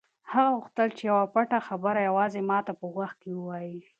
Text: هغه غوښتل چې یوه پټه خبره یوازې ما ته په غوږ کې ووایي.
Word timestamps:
هغه 0.31 0.49
غوښتل 0.59 0.89
چې 0.97 1.03
یوه 1.09 1.25
پټه 1.33 1.59
خبره 1.67 1.99
یوازې 2.09 2.41
ما 2.49 2.59
ته 2.67 2.71
په 2.79 2.85
غوږ 2.93 3.11
کې 3.21 3.29
ووایي. 3.33 3.77